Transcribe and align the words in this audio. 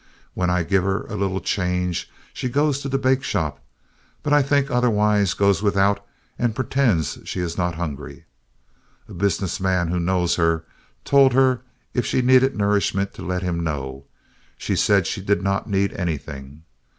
When 0.33 0.49
I 0.49 0.63
give 0.63 0.83
her 0.83 1.03
a 1.03 1.15
little 1.15 1.39
change, 1.41 2.09
she 2.33 2.49
goes 2.49 2.79
to 2.79 2.89
the 2.89 2.97
bake 2.97 3.21
shop, 3.21 3.63
but 4.23 4.33
I 4.33 4.41
think 4.41 4.71
otherwise 4.71 5.35
goes 5.35 5.61
without 5.61 6.03
and 6.39 6.55
pretends 6.55 7.19
she 7.25 7.39
is 7.39 7.55
not 7.55 7.75
hungry. 7.75 8.25
A 9.07 9.13
business 9.13 9.59
man 9.59 9.89
who 9.89 9.99
knows 9.99 10.37
her 10.37 10.65
told 11.05 11.33
her 11.33 11.61
if 11.93 12.03
she 12.03 12.23
needed 12.23 12.55
nourishment 12.57 13.13
to 13.13 13.21
let 13.23 13.43
him 13.43 13.63
know; 13.63 14.05
she 14.57 14.75
said 14.75 15.05
she 15.05 15.21
did 15.21 15.43
not 15.43 15.69
need 15.69 15.93
anything. 15.93 16.63